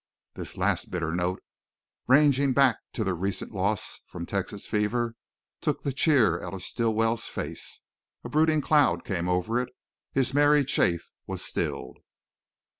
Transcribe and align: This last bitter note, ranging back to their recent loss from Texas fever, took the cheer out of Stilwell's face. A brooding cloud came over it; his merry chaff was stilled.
This 0.33 0.57
last 0.57 0.89
bitter 0.89 1.11
note, 1.11 1.43
ranging 2.07 2.53
back 2.53 2.77
to 2.93 3.03
their 3.03 3.13
recent 3.13 3.51
loss 3.51 3.99
from 4.07 4.25
Texas 4.25 4.65
fever, 4.65 5.13
took 5.61 5.83
the 5.83 5.93
cheer 5.93 6.41
out 6.43 6.55
of 6.55 6.63
Stilwell's 6.63 7.27
face. 7.27 7.81
A 8.23 8.29
brooding 8.29 8.61
cloud 8.61 9.05
came 9.05 9.29
over 9.29 9.59
it; 9.61 9.69
his 10.11 10.33
merry 10.33 10.65
chaff 10.65 11.01
was 11.27 11.45
stilled. 11.45 11.99